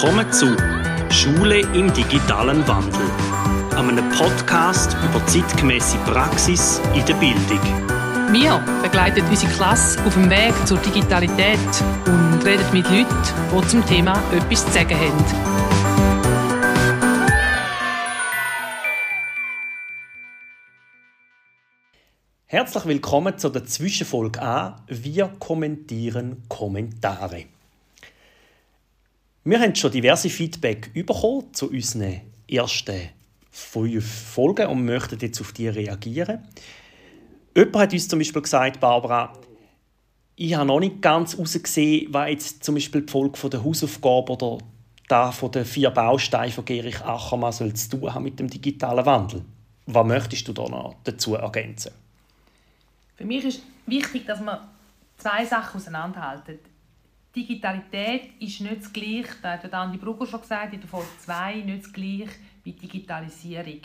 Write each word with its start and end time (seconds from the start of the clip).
Willkommen 0.00 0.32
zu 0.32 0.56
Schule 1.10 1.58
im 1.58 1.92
digitalen 1.92 2.68
Wandel, 2.68 3.10
einem 3.74 4.08
Podcast 4.10 4.96
über 5.02 5.26
zeitgemäße 5.26 5.98
Praxis 6.06 6.80
in 6.94 7.04
der 7.04 7.14
Bildung. 7.14 7.60
Wir 8.30 8.64
begleiten 8.80 9.26
unsere 9.28 9.50
Klasse 9.54 10.00
auf 10.04 10.14
dem 10.14 10.30
Weg 10.30 10.54
zur 10.68 10.78
Digitalität 10.78 11.58
und 12.06 12.46
reden 12.46 12.64
mit 12.72 12.88
Leuten, 12.88 13.08
die 13.52 13.66
zum 13.66 13.84
Thema 13.86 14.22
etwas 14.32 14.66
zu 14.66 14.70
sagen 14.70 14.96
haben. 14.96 15.24
Herzlich 22.46 22.86
willkommen 22.86 23.36
zu 23.36 23.48
der 23.48 23.64
Zwischenfolge 23.64 24.40
A. 24.40 24.76
Wir 24.86 25.26
kommentieren 25.40 26.44
Kommentare. 26.48 27.57
Wir 29.48 29.60
haben 29.60 29.74
schon 29.74 29.90
diverse 29.90 30.28
Feedback 30.28 30.92
bekommen 30.92 31.54
zu 31.54 31.70
unseren 31.70 32.20
ersten 32.46 33.08
fünf 33.50 34.04
Folgen 34.06 34.66
und 34.66 34.84
möchten 34.84 35.18
jetzt 35.20 35.40
auf 35.40 35.52
die 35.52 35.68
reagieren. 35.68 36.46
Jemand 37.56 37.76
hat 37.78 37.92
uns 37.94 38.08
zum 38.08 38.18
Beispiel 38.18 38.42
gesagt, 38.42 38.78
Barbara, 38.78 39.32
ich 40.36 40.54
habe 40.54 40.66
noch 40.66 40.80
nicht 40.80 41.00
ganz 41.00 41.32
herausgesehen, 41.32 42.12
was 42.12 42.28
jetzt 42.28 42.62
zum 42.62 42.74
Beispiel 42.74 43.00
die 43.00 43.10
Folge 43.10 43.48
der 43.48 43.64
Hausaufgabe 43.64 44.34
oder 44.34 44.58
da 45.08 45.32
von 45.32 45.50
den 45.50 45.64
vier 45.64 45.92
Bausteinen 45.92 46.52
von 46.52 46.66
Gerich 46.66 47.00
Achermann 47.00 47.52
soll 47.52 47.72
zu 47.72 47.88
tun 47.88 48.12
haben 48.12 48.24
mit 48.24 48.38
dem 48.38 48.50
digitalen 48.50 49.06
Wandel. 49.06 49.46
Was 49.86 50.06
möchtest 50.06 50.46
du 50.46 50.52
da 50.52 50.68
noch 50.68 50.96
dazu 51.04 51.36
ergänzen? 51.36 51.92
Für 53.16 53.24
mich 53.24 53.46
ist 53.46 53.62
wichtig, 53.86 54.26
dass 54.26 54.42
man 54.42 54.58
zwei 55.16 55.46
Sachen 55.46 55.80
auseinanderhalten. 55.80 56.58
Digitalität 57.34 58.32
ist 58.40 58.60
nicht 58.60 58.78
das 58.78 58.92
Gleiche, 58.92 59.34
das 59.42 59.62
hat 59.62 59.74
Andi 59.74 59.98
Brugger 59.98 60.26
schon 60.26 60.40
gesagt, 60.40 60.72
in 60.72 60.80
der 60.80 60.88
Folge 60.88 61.08
2, 61.18 61.56
nicht 61.56 61.84
das 61.84 61.92
Gleiche 61.92 62.30
wie 62.64 62.72
Digitalisierung. 62.72 63.80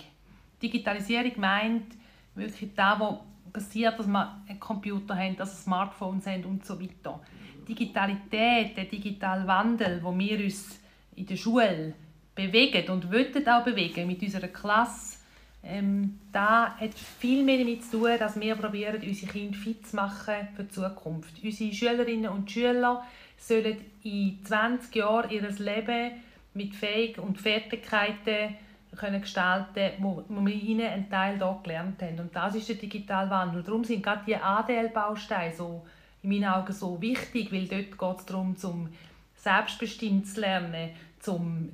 Digitalisierung 0.62 1.34
meint 1.38 1.94
wirklich 2.36 2.72
das, 2.74 3.00
was 3.00 3.18
passiert, 3.52 4.00
dass 4.00 4.08
wir 4.08 4.44
einen 4.48 4.60
Computer 4.60 5.16
haben, 5.16 5.36
dass 5.36 5.52
wir 5.52 5.62
Smartphones 5.64 6.26
haben 6.26 6.46
und 6.46 6.66
so 6.66 6.80
weiter. 6.82 7.22
Digitalität, 7.68 8.76
der 8.76 8.86
digitale 8.86 9.46
Wandel, 9.46 10.02
wo 10.02 10.18
wir 10.18 10.40
uns 10.40 10.80
in 11.16 11.26
der 11.26 11.36
Schule 11.36 11.94
bewegen 12.34 12.90
und 12.92 13.12
wollen 13.12 13.48
auch 13.48 13.64
bewegen 13.64 14.08
mit 14.08 14.22
unserer 14.22 14.48
Klasse, 14.48 15.18
ähm, 15.66 16.20
da 16.32 16.76
hat 16.76 16.94
viel 16.94 17.44
mehr 17.44 17.60
damit 17.60 17.86
zu 17.86 18.00
tun, 18.00 18.18
dass 18.20 18.40
wir 18.40 18.56
probieren, 18.56 19.02
unsere 19.02 19.32
Kinder 19.32 19.58
fit 19.58 19.88
zu 19.88 19.96
machen 19.96 20.50
für 20.56 20.64
die 20.64 20.70
Zukunft. 20.70 21.42
Unsere 21.42 21.74
Schülerinnen 21.74 22.30
und 22.30 22.52
Schüler 22.52 23.04
sollen 23.38 23.78
in 24.04 24.40
20 24.44 24.94
Jahren 24.96 25.30
ihr 25.30 25.50
Leben 25.50 26.12
mit 26.54 26.76
Fähigkeiten 26.76 27.28
und 27.28 27.40
Fertigkeiten 27.40 28.56
können 28.98 29.22
gestalten 29.22 29.92
wo, 30.00 30.24
wo 30.28 30.46
wir 30.46 30.54
ihnen 30.54 30.86
einen 30.86 31.10
Teil 31.10 31.38
hier 31.38 31.60
gelernt 31.64 32.02
haben. 32.02 32.20
Und 32.20 32.36
das 32.36 32.56
ist 32.56 32.70
der 32.70 32.76
digitale 32.76 33.30
Wandel. 33.30 33.64
Darum 33.64 33.84
sind 33.84 34.04
gerade 34.04 34.24
die 34.28 34.36
ADL-Bausteine 34.36 35.56
so, 35.56 35.84
in 36.22 36.30
meinen 36.30 36.46
Augen 36.46 36.74
so 36.74 37.02
wichtig, 37.02 37.52
weil 37.52 37.68
dort 37.68 37.98
geht 37.98 38.20
es 38.20 38.26
darum, 38.26 38.56
zum 38.56 38.90
selbstbestimmt 39.36 40.28
zu 40.28 40.42
lernen, 40.42 40.92
zum 41.20 41.72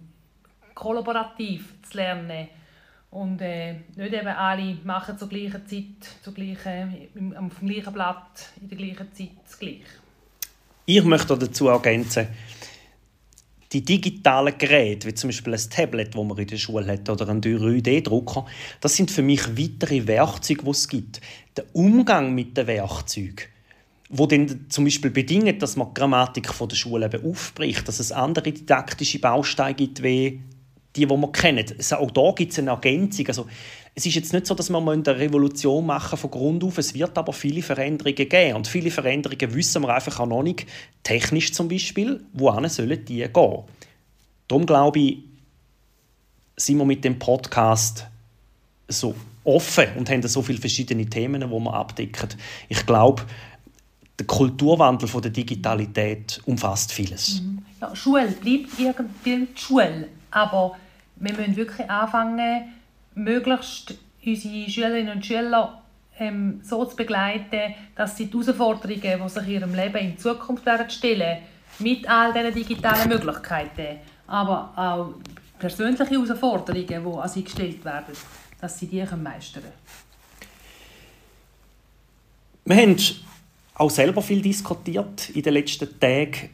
kollaborativ 0.73 1.73
zu 1.83 1.97
lernen 1.97 2.47
und 3.11 3.41
äh, 3.41 3.73
nicht 3.95 4.13
eben 4.13 4.27
alle 4.27 4.77
machen 4.83 5.17
zur 5.17 5.29
gleichen 5.29 5.65
Zeit, 5.65 6.09
zur 6.21 6.33
gleichen, 6.33 7.33
auf 7.35 7.59
dem 7.59 7.67
gleichen 7.67 7.93
Blatt, 7.93 8.51
in 8.61 8.69
der 8.69 8.77
gleichen 8.77 9.13
Zeit 9.13 9.31
das 9.43 9.57
Gleiche. 9.57 9.83
Ich 10.85 11.03
möchte 11.03 11.37
dazu 11.37 11.67
ergänzen, 11.67 12.27
die 13.71 13.85
digitalen 13.85 14.57
Geräte, 14.57 15.07
wie 15.07 15.13
zum 15.13 15.27
Beispiel 15.27 15.53
ein 15.53 15.69
Tablet, 15.69 16.15
das 16.15 16.23
man 16.23 16.37
in 16.37 16.47
der 16.47 16.57
Schule 16.57 16.91
hat, 16.91 17.07
oder 17.09 17.29
ein 17.29 17.41
3D-Drucker, 17.41 18.45
das 18.81 18.95
sind 18.95 19.11
für 19.11 19.21
mich 19.21 19.47
weitere 19.57 20.07
Werkzeuge, 20.07 20.63
die 20.63 20.69
es 20.69 20.87
gibt. 20.87 21.21
Der 21.55 21.65
Umgang 21.73 22.33
mit 22.33 22.57
den 22.57 22.65
Werkzeugen, 22.65 23.45
wo 24.09 24.25
dann 24.25 24.65
zum 24.69 24.85
Beispiel 24.85 25.11
bedingt, 25.11 25.61
dass 25.61 25.75
man 25.75 25.89
die 25.89 25.99
Grammatik 25.99 26.51
von 26.51 26.67
der 26.67 26.75
Schule 26.75 27.05
eben 27.05 27.23
aufbricht, 27.23 27.87
dass 27.87 27.99
es 27.99 28.11
andere 28.11 28.51
didaktische 28.51 29.19
Bausteine 29.19 29.75
gibt, 29.75 30.01
wie 30.01 30.41
die, 30.95 31.05
die 31.05 31.09
wir 31.09 31.31
kennen. 31.31 31.65
Auch 31.91 32.11
da 32.11 32.31
gibt 32.35 32.51
es 32.51 32.59
eine 32.59 32.71
Ergänzung. 32.71 33.27
Also, 33.27 33.47
es 33.95 34.05
ist 34.05 34.15
jetzt 34.15 34.33
nicht 34.33 34.45
so, 34.45 34.55
dass 34.55 34.69
wir 34.69 34.77
eine 34.77 35.05
Revolution 35.05 35.85
machen 35.85 36.17
von 36.17 36.31
Grund 36.31 36.63
auf. 36.63 36.77
Es 36.77 36.93
wird 36.93 37.17
aber 37.17 37.33
viele 37.33 37.61
Veränderungen 37.61 38.29
geben. 38.29 38.55
Und 38.55 38.67
viele 38.67 38.91
Veränderungen 38.91 39.53
wissen 39.53 39.81
wir 39.81 39.93
einfach 39.93 40.19
auch 40.19 40.27
noch 40.27 40.43
nicht, 40.43 40.65
technisch 41.03 41.51
zum 41.53 41.67
Beispiel, 41.67 42.23
wohin 42.33 42.69
sollen 42.69 43.03
die 43.05 43.27
gehen. 43.27 43.63
Darum 44.47 44.65
glaube 44.65 44.99
ich, 44.99 45.23
sind 46.55 46.77
wir 46.77 46.85
mit 46.85 47.03
dem 47.03 47.19
Podcast 47.19 48.05
so 48.87 49.15
offen 49.43 49.87
und 49.97 50.09
haben 50.09 50.27
so 50.27 50.41
viele 50.41 50.59
verschiedene 50.59 51.05
Themen, 51.05 51.41
die 51.41 51.47
wir 51.47 51.73
abdecken. 51.73 52.29
Ich 52.67 52.85
glaube, 52.85 53.23
der 54.17 54.27
Kulturwandel 54.27 55.07
von 55.07 55.21
der 55.21 55.31
Digitalität 55.31 56.41
umfasst 56.45 56.91
vieles. 56.91 57.41
Mhm. 57.41 57.59
Ja, 57.79 57.95
Schule 57.95 58.27
bleibt 58.27 58.67
irgendwie 58.77 59.47
Schule, 59.55 60.07
aber 60.31 60.77
wir 61.15 61.33
müssen 61.33 61.55
wirklich 61.55 61.89
anfangen, 61.89 62.73
möglichst 63.15 63.97
unsere 64.25 64.69
Schülerinnen 64.69 65.15
und 65.15 65.25
Schüler 65.25 65.81
ähm, 66.17 66.61
so 66.63 66.85
zu 66.85 66.95
begleiten, 66.95 67.75
dass 67.95 68.17
sie 68.17 68.27
die 68.27 68.37
Herausforderungen, 68.37 69.21
die 69.23 69.29
sich 69.29 69.43
in 69.43 69.53
ihrem 69.53 69.73
Leben 69.73 69.97
in 69.97 70.17
Zukunft 70.17 70.65
werden 70.65 70.89
stellen, 70.89 71.39
mit 71.79 72.09
all 72.09 72.33
diesen 72.33 72.53
digitalen 72.53 73.09
Möglichkeiten, 73.09 73.99
aber 74.27 74.73
auch 74.75 75.13
persönliche 75.57 76.05
Herausforderungen, 76.05 76.87
die 76.87 77.19
an 77.19 77.29
sie 77.29 77.43
gestellt 77.43 77.83
werden, 77.85 78.15
dass 78.59 78.79
sie 78.79 78.87
die 78.87 79.03
meistern 79.15 79.63
können. 79.63 79.73
Wir 82.65 82.75
haben 82.75 82.97
auch 83.75 83.89
selber 83.89 84.21
viel 84.21 84.41
diskutiert 84.41 85.29
in 85.29 85.41
den 85.41 85.53
letzten 85.53 85.99
Tagen. 85.99 86.49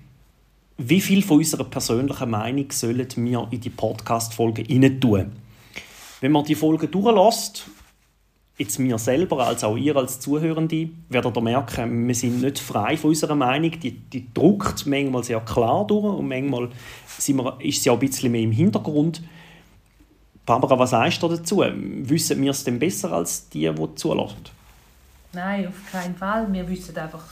Wie 0.78 1.00
viel 1.00 1.22
von 1.22 1.38
unserer 1.38 1.64
persönlichen 1.64 2.30
Meinung 2.30 2.70
sollen 2.70 3.08
wir 3.16 3.48
in 3.50 3.62
die 3.62 3.70
Podcast-Folge 3.70 4.66
tun? 5.00 5.32
Wenn 6.20 6.32
man 6.34 6.44
die 6.44 6.56
Folge 6.56 6.90
durchlässt, 6.90 7.68
jetzt 8.58 8.78
mir 8.80 8.98
selber 8.98 9.48
als 9.48 9.64
auch 9.64 9.78
ihr 9.78 9.96
als 9.96 10.20
Zuhörende, 10.20 10.90
werdet 11.08 11.38
ihr 11.38 11.42
merken, 11.42 12.06
wir 12.06 12.14
sind 12.14 12.42
nicht 12.42 12.60
frei 12.60 12.98
von 12.98 13.12
unserer 13.12 13.36
Meinung. 13.36 13.72
Die, 13.80 13.92
die 13.92 14.34
druckt 14.34 14.86
manchmal 14.86 15.24
sehr 15.24 15.40
klar 15.40 15.88
durch 15.88 16.04
und 16.04 16.28
manchmal 16.28 16.68
sind 17.08 17.38
wir, 17.38 17.58
ist 17.62 17.82
sie 17.82 17.90
auch 17.90 17.94
ein 17.94 18.00
bisschen 18.00 18.34
mehr 18.34 18.42
im 18.42 18.52
Hintergrund. 18.52 19.24
Barbara, 20.46 20.78
was 20.78 20.90
sagst 20.90 21.24
du 21.24 21.30
dazu? 21.30 21.64
Wissen 21.64 22.42
wir 22.42 22.52
es 22.52 22.66
denn 22.66 22.80
besser 22.80 23.14
als 23.14 23.48
die, 23.48 23.72
die 23.72 23.96
zulassen? 23.96 24.36
Nein, 25.32 25.70
auf 25.70 25.92
keinen 25.92 26.16
Fall. 26.16 26.52
Wir 26.52 26.68
wissen 26.68 26.98
einfach 26.98 27.24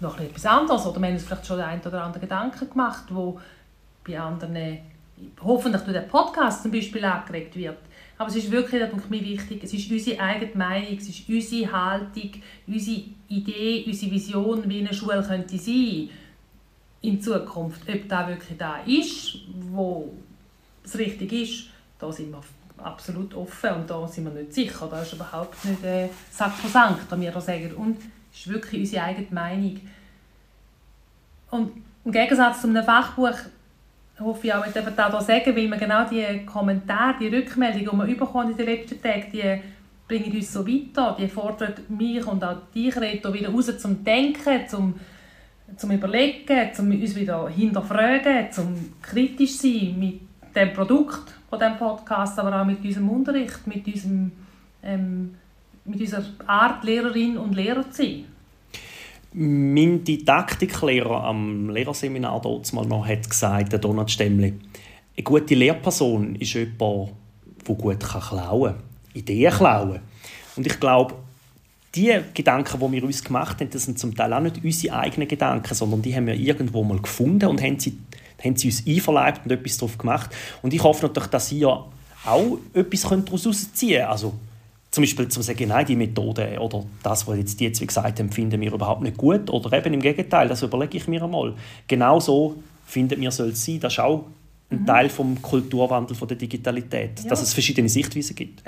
noch 0.00 0.18
etwas 0.20 0.46
anderes. 0.46 0.86
Oder 0.86 1.00
wir 1.00 1.08
haben 1.08 1.14
uns 1.14 1.24
vielleicht 1.24 1.46
schon 1.46 1.60
ein 1.60 1.80
oder 1.80 2.04
andere 2.04 2.20
Gedanken 2.20 2.68
gemacht, 2.70 3.04
wo 3.10 3.40
bei 4.06 4.18
anderen 4.18 4.78
hoffentlich 5.42 5.82
durch 5.82 5.96
den 5.96 6.08
Podcast 6.08 6.62
zum 6.62 6.72
Beispiel 6.72 7.04
angeregt 7.04 7.56
wird. 7.56 7.78
Aber 8.16 8.28
es 8.28 8.36
ist 8.36 8.50
wirklich, 8.50 8.80
das 8.80 8.92
ist 8.92 9.10
mir 9.10 9.22
wichtig, 9.22 9.64
es 9.64 9.72
ist 9.72 9.90
unsere 9.90 10.20
eigene 10.20 10.54
Meinung, 10.54 10.96
es 10.96 11.08
ist 11.08 11.28
unsere 11.28 11.72
Haltung, 11.72 12.30
unsere 12.66 13.02
Idee, 13.28 13.84
unsere 13.86 14.12
Vision, 14.12 14.68
wie 14.68 14.80
eine 14.80 14.94
Schule 14.94 15.22
könnte 15.22 15.58
sein 15.58 16.10
in 17.00 17.20
Zukunft. 17.20 17.82
Ob 17.88 18.08
das 18.08 18.28
wirklich 18.28 18.58
da 18.58 18.78
ist, 18.86 19.38
wo 19.70 20.14
es 20.84 20.96
richtig 20.98 21.32
ist, 21.32 21.64
da 21.98 22.12
sind 22.12 22.30
wir 22.30 22.40
absolut 22.84 23.34
offen 23.34 23.70
und 23.70 23.90
da 23.90 24.06
sind 24.06 24.24
wir 24.24 24.32
nicht 24.32 24.54
sicher. 24.54 24.86
Da 24.88 25.02
ist 25.02 25.12
überhaupt 25.12 25.64
nicht 25.64 25.82
äh, 25.84 26.08
sakrosankt, 26.30 27.10
wie 27.16 27.20
wir 27.20 27.32
da 27.32 27.40
sagen. 27.40 27.72
Und 27.74 27.98
es 28.34 28.40
ist 28.40 28.48
wirklich 28.48 28.80
unsere 28.80 29.04
eigene 29.04 29.28
Meinung. 29.30 29.80
Und 31.50 31.70
im 32.04 32.12
Gegensatz 32.12 32.60
zu 32.60 32.68
einem 32.68 32.84
Fachbuch 32.84 33.36
hoffe 34.18 34.46
ich 34.46 34.54
auch, 34.54 34.66
ich 34.66 34.72
darf 34.72 35.14
auch 35.14 35.20
sagen, 35.20 35.56
weil 35.56 35.70
wir 35.70 35.76
genau 35.76 36.04
die 36.08 36.44
Kommentare, 36.44 37.14
die 37.20 37.28
Rückmeldungen, 37.28 38.06
die 38.06 38.18
wir 38.18 38.42
in 38.42 38.56
den 38.56 38.66
letzten 38.66 39.00
Tagen, 39.00 39.30
die 39.32 39.60
bringen 40.06 40.36
uns 40.36 40.52
so 40.52 40.66
weiter, 40.66 41.16
die 41.18 41.28
fordern 41.28 41.74
mich 41.88 42.26
und 42.26 42.44
auch 42.44 42.56
dich 42.74 42.96
Reto, 42.96 43.32
wieder 43.32 43.50
raus 43.50 43.78
zum 43.78 44.04
Denken, 44.04 44.68
zum, 44.68 44.94
zum 45.76 45.90
Überlegen, 45.92 46.74
zum 46.74 46.90
uns 46.90 47.14
wieder 47.14 47.48
hinterfragen, 47.48 48.50
zum 48.50 48.94
kritisch 49.00 49.56
sein 49.56 49.96
mit 49.98 50.20
dem 50.54 50.72
Produkt 50.72 51.32
von 51.48 51.58
dem 51.58 51.78
Podcast, 51.78 52.38
aber 52.38 52.60
auch 52.60 52.66
mit 52.66 52.84
unserem 52.84 53.08
Unterricht, 53.08 53.66
mit, 53.66 53.86
unserem, 53.86 54.32
ähm, 54.82 55.34
mit 55.84 56.00
unserer 56.00 56.24
Art, 56.46 56.84
Lehrerin 56.84 57.36
und 57.36 57.54
Lehrer 57.54 57.90
zu 57.90 58.02
sein. 58.02 58.24
Mein 59.32 60.04
Didaktiklehrer 60.04 61.24
am 61.24 61.68
Lehrerseminar 61.70 62.40
dort 62.40 62.72
mal 62.72 62.86
noch 62.86 63.06
hat 63.06 63.28
gesagt, 63.28 63.72
der 63.72 63.80
Donat 63.80 64.10
Stemmli, 64.10 64.54
eine 65.16 65.24
gute 65.24 65.54
Lehrperson 65.54 66.36
ist 66.36 66.54
jemand, 66.54 67.12
der 67.66 67.74
gut 67.74 68.00
klauen 68.00 68.74
kann, 68.74 68.82
Ideen 69.12 69.52
klauen. 69.52 70.00
Und 70.56 70.66
ich 70.66 70.78
glaube, 70.78 71.14
die 71.94 72.20
Gedanken, 72.32 72.80
die 72.80 72.92
wir 72.92 73.04
uns 73.04 73.22
gemacht 73.22 73.60
haben, 73.60 73.70
das 73.70 73.84
sind 73.84 73.98
zum 73.98 74.14
Teil 74.14 74.32
auch 74.32 74.40
nicht 74.40 74.62
unsere 74.62 74.98
eigenen 74.98 75.28
Gedanken, 75.28 75.74
sondern 75.74 76.02
die 76.02 76.14
haben 76.14 76.26
wir 76.26 76.34
irgendwo 76.34 76.82
mal 76.82 76.98
gefunden 76.98 77.46
und 77.46 77.62
haben 77.62 77.78
sie, 77.78 77.96
haben 78.44 78.56
sie 78.56 78.68
uns 78.68 78.86
einverleibt 78.86 79.44
und 79.44 79.52
etwas 79.52 79.76
darauf 79.76 79.96
gemacht. 79.98 80.30
Und 80.62 80.74
ich 80.74 80.82
hoffe 80.82 81.06
natürlich, 81.06 81.30
dass 81.30 81.52
ihr 81.52 81.68
auch 81.68 82.58
etwas 82.72 83.02
daraus 83.02 83.72
ziehen 83.72 83.98
könnt. 83.98 84.10
Also, 84.10 84.34
zum 84.94 85.02
Beispiel 85.02 85.28
zu 85.28 85.42
sagen, 85.42 85.68
nein, 85.68 85.86
die 85.86 85.96
Methode 85.96 86.58
oder 86.60 86.84
das, 87.02 87.26
was 87.26 87.36
jetzt 87.36 87.58
die 87.58 87.64
jetzt 87.64 87.80
wie 87.80 87.86
gesagt 87.86 88.18
haben, 88.18 88.30
finden 88.30 88.60
wir 88.60 88.72
überhaupt 88.72 89.02
nicht 89.02 89.16
gut. 89.16 89.50
Oder 89.50 89.76
eben 89.76 89.94
im 89.94 90.00
Gegenteil, 90.00 90.48
das 90.48 90.62
überlege 90.62 90.96
ich 90.96 91.08
mir 91.08 91.22
einmal. 91.22 91.54
Genau 91.88 92.20
so 92.20 92.56
finden 92.86 93.20
wir, 93.20 93.30
soll 93.30 93.48
es 93.48 93.64
sein. 93.64 93.80
Das 93.80 93.94
ist 93.94 93.98
auch 93.98 94.26
ein 94.70 94.82
mhm. 94.82 94.86
Teil 94.86 95.08
des 95.08 95.42
Kulturwandels 95.42 96.18
der 96.20 96.36
Digitalität, 96.36 97.20
ja. 97.22 97.28
dass 97.28 97.42
es 97.42 97.52
verschiedene 97.52 97.88
Sichtweisen 97.88 98.36
gibt. 98.36 98.62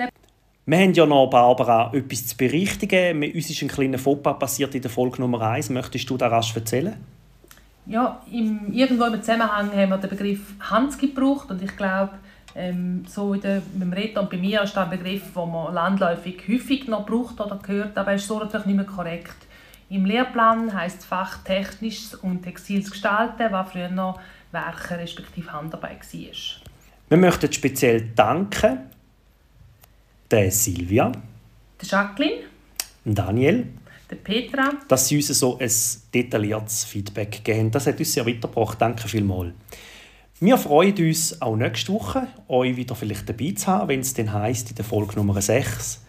Wir 0.65 0.77
haben 0.77 0.93
ja 0.93 1.05
noch, 1.05 1.29
Barbara, 1.29 1.93
etwas 1.93 2.27
zu 2.27 2.35
berichtigen. 2.35 3.23
Uns 3.23 3.49
ist 3.49 3.61
ein 3.61 3.69
kleiner 3.69 3.97
Fauxpas 3.97 4.37
passiert 4.37 4.75
in 4.75 4.81
der 4.81 4.91
Folge 4.91 5.21
Nummer 5.21 5.41
1. 5.41 5.69
Möchtest 5.69 6.09
du 6.09 6.17
da 6.17 6.27
rasch 6.27 6.53
erzählen? 6.53 6.95
Ja, 7.85 8.21
im, 8.29 8.73
irgendwo 8.73 9.05
im 9.05 9.21
Zusammenhang 9.21 9.71
haben 9.71 9.89
wir 9.89 9.97
den 9.97 10.09
Begriff 10.09 10.41
Hans 10.59 10.97
gebraucht 10.97 11.49
und 11.49 11.63
ich 11.63 11.73
glaube, 11.77 12.11
ähm, 12.57 13.05
so 13.07 13.33
in 13.33 13.41
der, 13.41 13.61
beim 13.73 13.93
Reto 13.93 14.19
und 14.19 14.29
bei 14.29 14.37
mir 14.37 14.63
ist 14.63 14.75
das 14.75 14.89
ein 14.89 14.97
Begriff, 14.97 15.33
den 15.33 15.51
man 15.51 15.73
landläufig 15.73 16.41
häufig 16.47 16.87
noch 16.87 17.05
braucht 17.05 17.39
oder 17.39 17.57
gehört, 17.57 17.97
aber 17.97 18.13
ist 18.15 18.27
so 18.27 18.39
natürlich 18.39 18.65
nicht 18.65 18.75
mehr 18.75 18.85
korrekt. 18.85 19.35
Im 19.89 20.05
Lehrplan 20.05 20.73
heißt 20.73 21.05
Fach 21.05 21.43
Technisches 21.43 22.15
und 22.15 22.43
Textiles 22.43 22.91
Gestalten, 22.91 23.51
was 23.51 23.71
früher 23.71 23.89
noch 23.89 24.19
Werke 24.51 24.97
respektive 24.97 25.53
Handarbeit 25.53 26.01
war. 26.01 26.67
Wir 27.09 27.17
möchten 27.17 27.53
speziell 27.53 28.09
danken 28.15 28.79
der 30.29 30.51
Silvia, 30.51 31.11
der 31.79 31.87
Jacqueline, 31.87 32.43
Daniel, 33.05 33.67
der 34.09 34.15
Petra, 34.17 34.71
dass 34.87 35.07
sie 35.07 35.17
uns 35.17 35.27
so 35.27 35.57
ein 35.57 35.71
detailliertes 36.13 36.83
Feedback 36.83 37.43
geben. 37.43 37.71
Das 37.71 37.87
hat 37.87 37.99
uns 37.99 38.13
sehr 38.13 38.25
weitergebracht. 38.25 38.81
Danke 38.81 39.07
vielmals. 39.07 39.53
Wir 40.39 40.59
freuen 40.59 40.95
uns 40.99 41.41
auch 41.41 41.55
nächste 41.55 41.91
Woche, 41.91 42.27
euch 42.47 42.75
wieder 42.75 42.93
vielleicht 42.93 43.27
dabei 43.27 43.53
zu 43.55 43.65
haben, 43.65 43.89
wenn 43.89 44.01
es 44.01 44.13
dann 44.13 44.31
heisst, 44.31 44.69
in 44.69 44.75
der 44.75 44.85
Folge 44.85 45.15
Nummer 45.15 45.41
6 45.41 45.99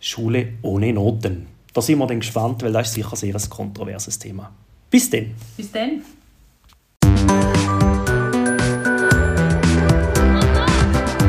Schule 0.00 0.54
ohne 0.62 0.90
Noten. 0.94 1.46
Da 1.74 1.82
sind 1.82 1.98
wir 1.98 2.06
dann 2.06 2.20
gespannt, 2.20 2.62
weil 2.62 2.72
das 2.72 2.88
ist 2.88 2.94
sicher 2.94 3.14
sehr 3.14 3.34
ein 3.34 3.50
kontroverses 3.50 4.18
Thema. 4.18 4.50
Bis 4.88 5.10
dann. 5.10 5.34
Bis 5.58 5.70
dann. 5.70 6.02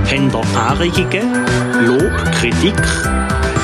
Habt 0.09 0.55
ihr 0.55 0.61
Anregungen, 0.61 1.33
Lob, 1.87 2.31
Kritik 2.35 2.81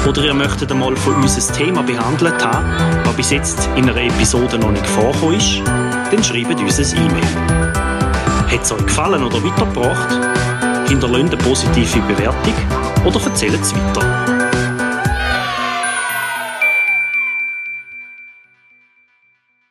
oder 0.05 0.25
ihr 0.25 0.33
möchtet 0.33 0.69
einmal 0.69 0.97
von 0.97 1.15
uns 1.15 1.49
ein 1.49 1.55
Thema 1.55 1.81
behandelt 1.81 2.43
haben, 2.43 3.03
das 3.05 3.15
bis 3.15 3.31
jetzt 3.31 3.69
in 3.77 3.89
einer 3.89 4.01
Episode 4.01 4.59
noch 4.59 4.71
nicht 4.71 4.85
vorgekommen 4.85 5.37
ist, 5.37 5.61
dann 5.65 6.21
schreibt 6.21 6.59
uns 6.59 6.93
ein 6.93 7.05
E-Mail. 7.05 8.00
Hat 8.61 8.67
es 8.67 8.73
euch 8.73 8.85
gefallen 8.85 9.23
oder 9.23 9.43
weitergebracht? 9.43 10.87
Hinterlasst 10.87 11.33
eine 11.33 11.37
positive 11.37 11.99
Bewertung 12.01 12.53
oder 13.03 13.19
erzählt 13.23 13.59
es 13.59 13.73
weiter. 13.73 14.40